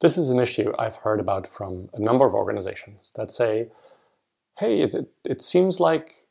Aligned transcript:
this 0.00 0.18
is 0.18 0.30
an 0.30 0.40
issue 0.40 0.72
I've 0.78 0.96
heard 0.96 1.20
about 1.20 1.46
from 1.46 1.88
a 1.94 2.00
number 2.00 2.26
of 2.26 2.34
organizations 2.34 3.12
that 3.16 3.30
say, 3.30 3.68
hey, 4.58 4.80
it, 4.80 4.94
it, 4.94 5.08
it 5.24 5.42
seems 5.42 5.80
like 5.80 6.26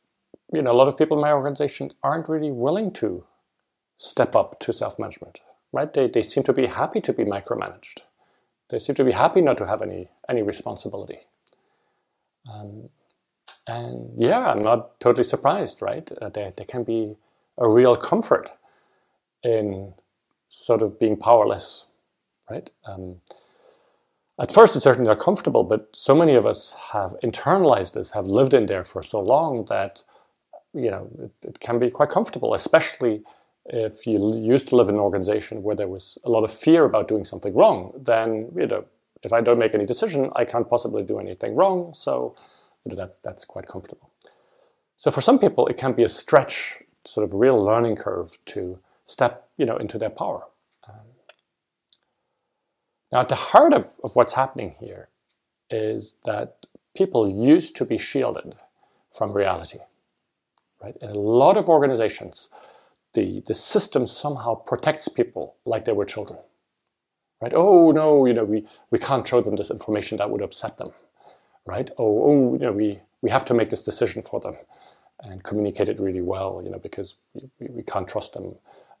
you 0.52 0.62
know, 0.62 0.70
a 0.70 0.74
lot 0.74 0.88
of 0.88 0.96
people 0.96 1.16
in 1.16 1.20
my 1.20 1.32
organization 1.32 1.90
aren't 2.02 2.28
really 2.28 2.52
willing 2.52 2.92
to 2.92 3.24
step 3.96 4.36
up 4.36 4.60
to 4.60 4.72
self-management, 4.72 5.40
right? 5.72 5.92
They, 5.92 6.08
they 6.08 6.22
seem 6.22 6.44
to 6.44 6.52
be 6.52 6.66
happy 6.66 7.00
to 7.00 7.12
be 7.12 7.24
micromanaged. 7.24 8.00
They 8.68 8.78
seem 8.78 8.94
to 8.96 9.04
be 9.04 9.12
happy 9.12 9.40
not 9.40 9.58
to 9.58 9.66
have 9.66 9.82
any, 9.82 10.08
any 10.28 10.42
responsibility. 10.42 11.20
Um, 12.52 12.90
and 13.66 14.10
yeah, 14.16 14.50
I'm 14.50 14.62
not 14.62 15.00
totally 15.00 15.24
surprised, 15.24 15.82
right? 15.82 16.10
Uh, 16.20 16.28
there, 16.28 16.52
there 16.56 16.66
can 16.66 16.84
be 16.84 17.16
a 17.58 17.68
real 17.68 17.96
comfort 17.96 18.50
in 19.42 19.94
sort 20.48 20.82
of 20.82 20.98
being 20.98 21.16
powerless, 21.16 21.88
right? 22.50 22.70
Um, 22.84 23.16
at 24.38 24.52
first, 24.52 24.76
it's 24.76 24.84
certainly 24.84 25.08
not 25.08 25.18
comfortable, 25.18 25.64
but 25.64 25.88
so 25.94 26.14
many 26.14 26.34
of 26.34 26.44
us 26.44 26.76
have 26.92 27.16
internalized 27.22 27.94
this, 27.94 28.10
have 28.10 28.26
lived 28.26 28.52
in 28.52 28.66
there 28.66 28.84
for 28.84 29.02
so 29.02 29.20
long 29.20 29.64
that 29.66 30.04
you 30.74 30.90
know 30.90 31.08
it, 31.18 31.32
it 31.48 31.60
can 31.60 31.78
be 31.78 31.90
quite 31.90 32.10
comfortable, 32.10 32.52
especially 32.52 33.22
if 33.64 34.06
you 34.06 34.36
used 34.36 34.68
to 34.68 34.76
live 34.76 34.88
in 34.88 34.96
an 34.96 35.00
organization 35.00 35.62
where 35.62 35.74
there 35.74 35.88
was 35.88 36.18
a 36.24 36.30
lot 36.30 36.44
of 36.44 36.50
fear 36.50 36.84
about 36.84 37.08
doing 37.08 37.24
something 37.24 37.54
wrong. 37.54 37.92
Then 37.96 38.50
you 38.54 38.66
know, 38.66 38.84
if 39.22 39.32
I 39.32 39.40
don't 39.40 39.58
make 39.58 39.74
any 39.74 39.86
decision, 39.86 40.30
I 40.36 40.44
can't 40.44 40.68
possibly 40.68 41.02
do 41.02 41.18
anything 41.18 41.54
wrong. 41.54 41.94
So 41.94 42.36
you 42.84 42.90
know, 42.90 42.96
that's 42.96 43.18
that's 43.18 43.44
quite 43.46 43.68
comfortable. 43.68 44.10
So 44.98 45.10
for 45.10 45.22
some 45.22 45.38
people, 45.38 45.66
it 45.66 45.78
can 45.78 45.92
be 45.94 46.04
a 46.04 46.08
stretch, 46.08 46.82
sort 47.04 47.24
of 47.24 47.32
real 47.32 47.62
learning 47.62 47.96
curve 47.96 48.38
to 48.46 48.80
step 49.06 49.48
you 49.56 49.64
know 49.64 49.78
into 49.78 49.96
their 49.96 50.10
power. 50.10 50.44
Now, 53.16 53.22
at 53.22 53.30
the 53.30 53.34
heart 53.34 53.72
of, 53.72 53.94
of 54.04 54.14
what's 54.14 54.34
happening 54.34 54.74
here 54.78 55.08
is 55.70 56.18
that 56.26 56.66
people 56.94 57.32
used 57.32 57.74
to 57.76 57.86
be 57.86 57.96
shielded 57.96 58.56
from 59.10 59.32
reality. 59.32 59.78
Right? 60.82 60.98
In 61.00 61.08
a 61.08 61.18
lot 61.18 61.56
of 61.56 61.70
organizations, 61.70 62.50
the, 63.14 63.42
the 63.46 63.54
system 63.54 64.04
somehow 64.04 64.56
protects 64.56 65.08
people 65.08 65.54
like 65.64 65.86
they 65.86 65.94
were 65.94 66.04
children. 66.04 66.40
Right? 67.40 67.54
Oh 67.54 67.90
no, 67.90 68.26
you 68.26 68.34
know, 68.34 68.44
we, 68.44 68.66
we 68.90 68.98
can't 68.98 69.26
show 69.26 69.40
them 69.40 69.56
this 69.56 69.70
information 69.70 70.18
that 70.18 70.28
would 70.28 70.42
upset 70.42 70.76
them. 70.76 70.90
Right? 71.64 71.88
Oh, 71.96 72.22
oh, 72.22 72.52
you 72.52 72.66
know, 72.66 72.72
we, 72.72 73.00
we 73.22 73.30
have 73.30 73.46
to 73.46 73.54
make 73.54 73.70
this 73.70 73.82
decision 73.82 74.20
for 74.20 74.40
them 74.40 74.56
and 75.20 75.42
communicate 75.42 75.88
it 75.88 75.98
really 75.98 76.20
well, 76.20 76.60
you 76.62 76.68
know, 76.68 76.78
because 76.78 77.16
we, 77.32 77.48
we 77.60 77.82
can't 77.82 78.08
trust 78.08 78.34
them 78.34 78.56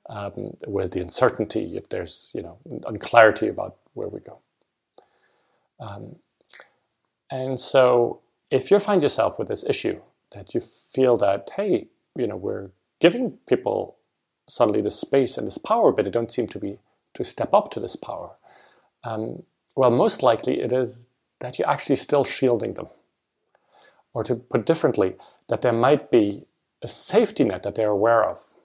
um, 0.08 0.56
with 0.66 0.92
the 0.92 1.00
uncertainty 1.00 1.76
if 1.76 1.88
there's, 1.88 2.32
you 2.34 2.42
know, 2.42 2.58
unclarity 2.86 3.48
about 3.48 3.76
where 3.94 4.08
we 4.08 4.20
go. 4.20 4.38
Um, 5.80 6.16
and 7.30 7.58
so 7.58 8.20
if 8.50 8.70
you 8.70 8.78
find 8.78 9.02
yourself 9.02 9.38
with 9.38 9.48
this 9.48 9.68
issue 9.68 10.00
that 10.32 10.54
you 10.54 10.60
feel 10.60 11.16
that, 11.18 11.50
hey, 11.56 11.88
you 12.14 12.26
know, 12.26 12.36
we're 12.36 12.70
giving 13.00 13.38
people 13.48 13.96
suddenly 14.48 14.80
this 14.80 14.98
space 14.98 15.36
and 15.36 15.46
this 15.46 15.58
power, 15.58 15.92
but 15.92 16.04
they 16.04 16.10
don't 16.10 16.32
seem 16.32 16.46
to 16.48 16.58
be 16.58 16.78
to 17.14 17.24
step 17.24 17.52
up 17.52 17.70
to 17.72 17.80
this 17.80 17.96
power. 17.96 18.30
Um, 19.04 19.42
well, 19.74 19.90
most 19.90 20.22
likely 20.22 20.60
it 20.60 20.72
is 20.72 21.10
that 21.40 21.58
you're 21.58 21.68
actually 21.68 21.96
still 21.96 22.24
shielding 22.24 22.74
them. 22.74 22.88
Or 24.14 24.24
to 24.24 24.36
put 24.36 24.64
differently, 24.64 25.14
that 25.48 25.62
there 25.62 25.72
might 25.72 26.10
be 26.10 26.46
a 26.82 26.88
safety 26.88 27.44
net 27.44 27.62
that 27.64 27.74
they're 27.74 27.90
aware 27.90 28.24
of. 28.24 28.55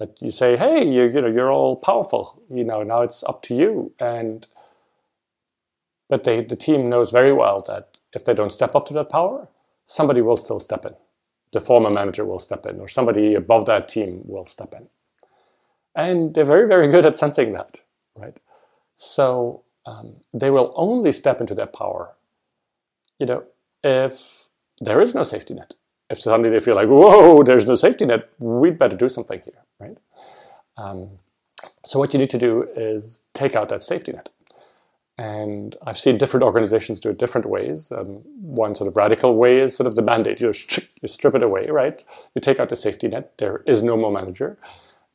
That 0.00 0.20
you 0.22 0.30
say, 0.30 0.56
hey, 0.56 0.84
you, 0.84 1.04
you 1.04 1.20
know, 1.20 1.28
you're 1.28 1.52
all 1.52 1.76
powerful, 1.76 2.42
you 2.48 2.64
know, 2.64 2.82
now 2.82 3.02
it's 3.02 3.22
up 3.22 3.42
to 3.42 3.54
you. 3.54 3.92
And 4.00 4.46
but 6.08 6.24
they, 6.24 6.42
the 6.42 6.56
team 6.56 6.84
knows 6.84 7.12
very 7.12 7.32
well 7.32 7.62
that 7.68 8.00
if 8.12 8.24
they 8.24 8.34
don't 8.34 8.52
step 8.52 8.74
up 8.74 8.86
to 8.86 8.94
that 8.94 9.10
power, 9.10 9.48
somebody 9.84 10.22
will 10.22 10.38
still 10.38 10.58
step 10.58 10.86
in. 10.86 10.94
The 11.52 11.60
former 11.60 11.90
manager 11.90 12.24
will 12.24 12.40
step 12.40 12.66
in, 12.66 12.80
or 12.80 12.88
somebody 12.88 13.34
above 13.34 13.66
that 13.66 13.88
team 13.88 14.22
will 14.24 14.46
step 14.46 14.72
in. 14.72 14.88
And 15.94 16.34
they're 16.34 16.44
very, 16.44 16.66
very 16.66 16.88
good 16.88 17.06
at 17.06 17.16
sensing 17.16 17.52
that, 17.52 17.82
right? 18.16 18.40
So 18.96 19.64
um, 19.86 20.16
they 20.32 20.50
will 20.50 20.72
only 20.76 21.12
step 21.12 21.40
into 21.40 21.54
their 21.54 21.66
power, 21.66 22.14
you 23.18 23.26
know, 23.26 23.44
if 23.84 24.48
there 24.80 25.00
is 25.00 25.14
no 25.14 25.24
safety 25.24 25.54
net. 25.54 25.74
If 26.10 26.20
suddenly 26.20 26.50
they 26.50 26.60
feel 26.60 26.74
like, 26.74 26.88
whoa, 26.88 27.42
there's 27.42 27.66
no 27.66 27.76
safety 27.76 28.04
net, 28.04 28.28
we'd 28.38 28.78
better 28.78 28.96
do 28.96 29.08
something 29.08 29.40
here, 29.44 29.62
right? 29.78 29.96
Um, 30.76 31.08
so 31.84 31.98
what 31.98 32.12
you 32.12 32.18
need 32.18 32.30
to 32.30 32.38
do 32.38 32.66
is 32.74 33.26
take 33.32 33.54
out 33.54 33.68
that 33.68 33.82
safety 33.82 34.12
net. 34.12 34.28
And 35.16 35.76
I've 35.86 35.98
seen 35.98 36.16
different 36.16 36.44
organizations 36.44 36.98
do 36.98 37.10
it 37.10 37.18
different 37.18 37.46
ways. 37.46 37.92
Um, 37.92 38.22
one 38.40 38.74
sort 38.74 38.88
of 38.88 38.96
radical 38.96 39.36
way 39.36 39.60
is 39.60 39.76
sort 39.76 39.86
of 39.86 39.94
the 39.94 40.02
band-aid. 40.02 40.40
You, 40.40 40.48
you 41.02 41.08
strip 41.08 41.34
it 41.34 41.42
away, 41.42 41.68
right? 41.68 42.02
You 42.34 42.40
take 42.40 42.58
out 42.58 42.70
the 42.70 42.76
safety 42.76 43.06
net. 43.06 43.36
There 43.36 43.62
is 43.66 43.82
no 43.82 43.96
more 43.96 44.10
manager. 44.10 44.56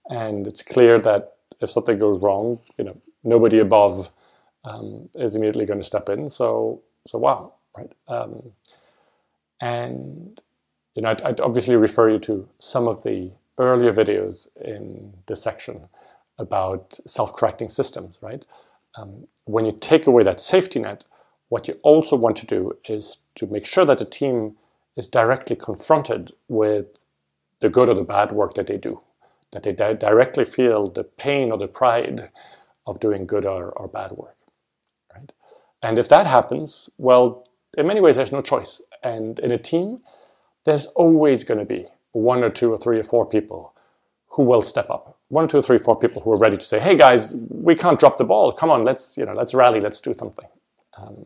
And 0.09 0.45
it's 0.45 0.62
clear 0.62 1.00
that 1.01 1.38
if 1.59 1.72
something 1.72 1.97
goes 1.97 2.22
wrong, 2.22 2.59
you 2.77 2.85
know, 2.85 2.97
nobody 3.23 3.57
above 3.57 4.12
um, 4.63 5.09
is 5.16 5.35
immediately 5.35 5.66
going 5.66 5.79
to 5.79 5.85
step 5.85 6.07
in. 6.09 6.29
So, 6.29 6.83
so 7.07 7.17
wow, 7.17 7.53
right? 7.75 7.91
Um, 8.07 8.53
and, 9.59 10.39
you 10.95 11.01
know, 11.01 11.09
I'd, 11.09 11.22
I'd 11.22 11.41
obviously 11.41 11.75
refer 11.75 12.09
you 12.09 12.19
to 12.19 12.47
some 12.59 12.88
of 12.88 13.03
the 13.03 13.31
earlier 13.59 13.94
videos 13.94 14.56
in 14.57 15.13
this 15.28 15.44
section 15.44 15.88
about 16.38 16.94
self-correcting 17.06 17.69
systems, 17.69 18.17
right? 18.22 18.44
um, 18.97 19.28
when 19.45 19.66
you 19.66 19.72
take 19.72 20.07
away 20.07 20.23
that 20.23 20.39
safety 20.39 20.79
net, 20.79 21.03
what 21.50 21.67
you 21.67 21.75
also 21.83 22.16
want 22.16 22.35
to 22.38 22.45
do 22.45 22.78
is 22.88 23.25
to 23.35 23.45
make 23.47 23.66
sure 23.66 23.85
that 23.85 24.00
the 24.00 24.06
team 24.06 24.57
is 24.95 25.07
directly 25.07 25.56
confronted 25.56 26.31
with 26.47 27.03
the 27.59 27.69
good 27.69 27.89
or 27.89 27.94
the 27.94 28.03
bad 28.03 28.31
work 28.31 28.53
that 28.56 28.67
they 28.67 28.77
do, 28.77 29.01
that 29.51 29.63
they 29.63 29.72
di- 29.72 29.94
directly 29.94 30.45
feel 30.45 30.88
the 30.88 31.03
pain 31.03 31.51
or 31.51 31.57
the 31.57 31.67
pride 31.67 32.29
of 32.88 33.00
doing 33.00 33.25
good 33.25 33.45
or, 33.45 33.69
or 33.72 33.88
bad 33.88 34.12
work. 34.13 34.35
Right? 35.13 35.31
And 35.81 36.00
if 36.00 36.09
that 36.09 36.25
happens, 36.25 36.89
well, 36.97 37.47
in 37.77 37.88
many 37.88 38.01
ways, 38.01 38.16
there's 38.16 38.31
no 38.31 38.41
choice. 38.41 38.81
And 39.03 39.38
in 39.39 39.51
a 39.51 39.57
team, 39.57 40.00
there's 40.66 40.88
always 40.88 41.44
going 41.44 41.59
to 41.59 41.66
be 41.66 41.88
one 42.12 42.44
or 42.44 42.50
two 42.50 42.72
or 42.72 42.78
three 42.78 43.00
or 43.00 43.03
four 43.03 43.26
people 43.26 43.74
who 44.30 44.44
will 44.44 44.62
step 44.62 44.90
up. 44.90 45.18
One, 45.30 45.48
two, 45.48 45.62
three, 45.62 45.78
four 45.78 45.98
people 45.98 46.22
who 46.22 46.31
are 46.31 46.38
ready 46.38 46.58
to 46.58 46.64
say, 46.64 46.80
"Hey 46.80 46.98
guys, 46.98 47.36
we 47.50 47.76
can't 47.76 48.00
drop 48.00 48.18
the 48.18 48.24
ball. 48.24 48.52
Come 48.52 48.70
on, 48.70 48.84
let's 48.84 49.18
you 49.18 49.25
know, 49.25 49.34
let's 49.34 49.54
rally. 49.54 49.80
Let's 49.80 50.02
do 50.02 50.14
something." 50.14 50.48
Um, 50.98 51.25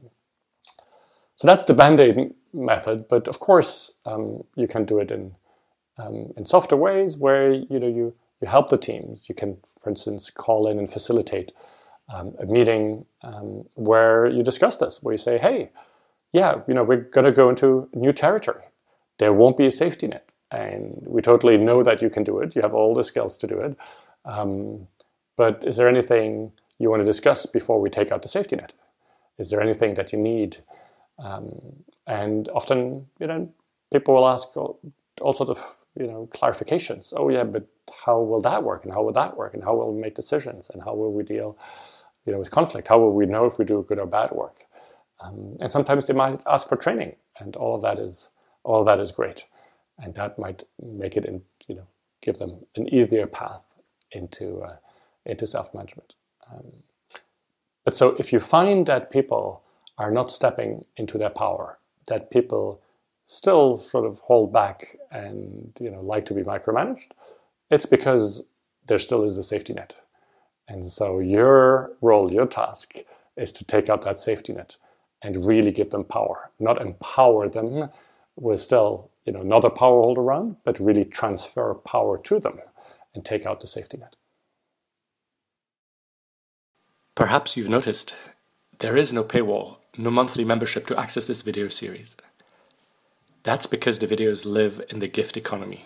so 1.35 1.47
that's 1.47 1.63
the 1.63 1.73
band-aid 1.73 2.33
method. 2.53 3.07
But 3.07 3.27
of 3.27 3.39
course, 3.39 3.97
um, 4.05 4.43
you 4.55 4.67
can 4.67 4.85
do 4.85 4.99
it 4.99 5.11
in 5.11 5.35
um, 5.97 6.33
in 6.37 6.45
softer 6.45 6.75
ways 6.75 7.17
where 7.17 7.51
you 7.51 7.79
know 7.79 7.87
you 7.87 8.13
you 8.41 8.47
help 8.47 8.69
the 8.69 8.77
teams. 8.77 9.27
You 9.27 9.35
can, 9.35 9.57
for 9.81 9.89
instance, 9.89 10.29
call 10.29 10.67
in 10.67 10.77
and 10.79 10.89
facilitate 10.89 11.51
um, 12.13 12.35
a 12.39 12.45
meeting 12.45 13.05
um, 13.21 13.65
where 13.75 14.27
you 14.27 14.43
discuss 14.43 14.77
this, 14.77 15.03
where 15.03 15.13
you 15.13 15.17
say, 15.17 15.37
"Hey, 15.37 15.71
yeah, 16.31 16.61
you 16.67 16.73
know, 16.73 16.83
we're 16.83 16.97
going 16.97 17.25
to 17.25 17.31
go 17.31 17.49
into 17.49 17.89
new 17.93 18.11
territory. 18.11 18.63
There 19.19 19.33
won't 19.33 19.57
be 19.57 19.67
a 19.67 19.71
safety 19.71 20.07
net." 20.07 20.33
and 20.51 21.03
we 21.05 21.21
totally 21.21 21.57
know 21.57 21.83
that 21.83 22.01
you 22.01 22.09
can 22.09 22.23
do 22.23 22.39
it. 22.39 22.55
You 22.55 22.61
have 22.61 22.73
all 22.73 22.93
the 22.93 23.03
skills 23.03 23.37
to 23.37 23.47
do 23.47 23.59
it. 23.59 23.77
Um, 24.25 24.87
but 25.35 25.63
is 25.65 25.77
there 25.77 25.87
anything 25.87 26.51
you 26.79 26.89
want 26.89 27.01
to 27.01 27.05
discuss 27.05 27.45
before 27.45 27.79
we 27.79 27.89
take 27.89 28.11
out 28.11 28.21
the 28.21 28.27
safety 28.27 28.55
net? 28.55 28.73
Is 29.37 29.49
there 29.49 29.61
anything 29.61 29.93
that 29.93 30.11
you 30.11 30.19
need? 30.19 30.57
Um, 31.19 31.83
and 32.07 32.49
often, 32.49 33.07
you 33.19 33.27
know, 33.27 33.53
people 33.91 34.15
will 34.15 34.27
ask 34.27 34.55
all, 34.57 34.79
all 35.21 35.33
sorts 35.33 35.51
of, 35.51 35.85
you 35.95 36.07
know, 36.07 36.27
clarifications. 36.31 37.13
Oh 37.15 37.29
yeah, 37.29 37.43
but 37.43 37.67
how 38.05 38.19
will 38.19 38.41
that 38.41 38.63
work? 38.63 38.83
And 38.83 38.93
how 38.93 39.03
will 39.03 39.13
that 39.13 39.37
work? 39.37 39.53
And 39.53 39.63
how 39.63 39.75
will 39.75 39.93
we 39.93 40.01
make 40.01 40.15
decisions? 40.15 40.69
And 40.69 40.83
how 40.83 40.95
will 40.95 41.13
we 41.13 41.23
deal, 41.23 41.57
you 42.25 42.33
know, 42.33 42.39
with 42.39 42.51
conflict? 42.51 42.87
How 42.87 42.99
will 42.99 43.13
we 43.13 43.25
know 43.25 43.45
if 43.45 43.59
we 43.59 43.65
do 43.65 43.85
good 43.87 43.99
or 43.99 44.07
bad 44.07 44.31
work? 44.31 44.65
Um, 45.21 45.57
and 45.61 45.71
sometimes 45.71 46.07
they 46.07 46.13
might 46.13 46.41
ask 46.47 46.67
for 46.67 46.77
training, 46.77 47.17
and 47.39 47.55
all 47.57 47.75
of 47.75 47.81
that 47.81 47.99
is 47.99 48.29
all 48.63 48.83
that 48.83 48.99
is 48.99 49.11
great 49.11 49.45
and 49.97 50.15
that 50.15 50.39
might 50.39 50.63
make 50.81 51.17
it 51.17 51.25
in, 51.25 51.41
you 51.67 51.75
know 51.75 51.87
give 52.21 52.37
them 52.37 52.65
an 52.75 52.93
easier 52.93 53.27
path 53.27 53.61
into 54.11 54.61
uh, 54.61 54.75
into 55.25 55.45
self 55.47 55.73
management. 55.73 56.15
Um, 56.51 56.83
but 57.85 57.95
so 57.95 58.15
if 58.19 58.33
you 58.33 58.39
find 58.39 58.85
that 58.87 59.11
people 59.11 59.63
are 59.97 60.11
not 60.11 60.31
stepping 60.31 60.85
into 60.97 61.17
their 61.17 61.29
power, 61.29 61.77
that 62.07 62.31
people 62.31 62.81
still 63.27 63.77
sort 63.77 64.05
of 64.05 64.19
hold 64.19 64.51
back 64.51 64.97
and 65.11 65.71
you 65.79 65.89
know 65.89 66.01
like 66.01 66.25
to 66.25 66.33
be 66.33 66.41
micromanaged, 66.41 67.11
it's 67.69 67.85
because 67.85 68.47
there 68.87 68.97
still 68.97 69.23
is 69.23 69.37
a 69.37 69.43
safety 69.43 69.73
net. 69.73 70.01
And 70.67 70.85
so 70.85 71.19
your 71.19 71.93
role, 72.01 72.31
your 72.31 72.45
task 72.45 72.95
is 73.35 73.51
to 73.53 73.65
take 73.65 73.89
out 73.89 74.03
that 74.03 74.19
safety 74.19 74.53
net 74.53 74.77
and 75.21 75.47
really 75.47 75.71
give 75.71 75.89
them 75.89 76.03
power, 76.03 76.51
not 76.59 76.81
empower 76.81 77.49
them 77.49 77.89
with 78.39 78.59
still 78.59 79.11
you 79.29 79.33
know, 79.33 79.41
not 79.41 79.63
a 79.63 79.69
power 79.69 80.01
holder 80.01 80.21
around, 80.21 80.55
but 80.63 80.79
really 80.79 81.05
transfer 81.05 81.75
power 81.75 82.17
to 82.17 82.39
them 82.39 82.59
and 83.13 83.23
take 83.23 83.45
out 83.45 83.59
the 83.59 83.67
safety 83.67 83.95
net. 83.95 84.15
Perhaps 87.13 87.55
you've 87.55 87.69
noticed 87.69 88.15
There 88.79 88.97
is 88.97 89.13
no 89.13 89.23
paywall, 89.23 89.77
no 89.97 90.09
monthly 90.09 90.43
membership 90.43 90.87
to 90.87 90.97
access 90.97 91.27
this 91.27 91.43
video 91.43 91.67
series. 91.67 92.15
That's 93.43 93.67
because 93.67 93.99
the 93.99 94.07
videos 94.07 94.45
live 94.45 94.81
in 94.89 94.97
the 94.97 95.07
gift 95.07 95.37
economy. 95.37 95.85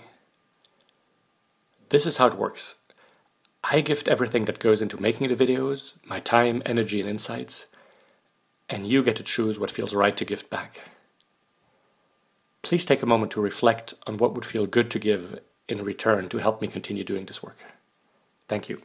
This 1.89 2.05
is 2.05 2.17
how 2.17 2.27
it 2.27 2.37
works. 2.37 2.75
I 3.63 3.81
gift 3.81 4.07
everything 4.07 4.45
that 4.45 4.59
goes 4.59 4.81
into 4.81 5.01
making 5.01 5.27
the 5.27 5.35
videos, 5.35 5.93
my 6.05 6.19
time, 6.21 6.61
energy, 6.65 7.01
and 7.01 7.09
insights, 7.09 7.65
and 8.69 8.87
you 8.87 9.03
get 9.03 9.17
to 9.17 9.23
choose 9.23 9.59
what 9.59 9.71
feels 9.71 9.93
right 9.93 10.15
to 10.15 10.23
gift 10.23 10.49
back. 10.49 10.79
Please 12.63 12.85
take 12.85 13.03
a 13.03 13.05
moment 13.05 13.31
to 13.33 13.41
reflect 13.41 13.93
on 14.07 14.17
what 14.17 14.33
would 14.33 14.45
feel 14.45 14.65
good 14.65 14.89
to 14.91 14.99
give 14.99 15.39
in 15.67 15.83
return 15.83 16.29
to 16.29 16.37
help 16.37 16.61
me 16.61 16.67
continue 16.67 17.03
doing 17.03 17.25
this 17.25 17.43
work. 17.43 17.57
Thank 18.47 18.69
you. 18.69 18.81